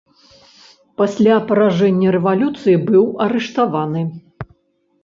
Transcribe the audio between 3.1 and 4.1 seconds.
арыштаваны.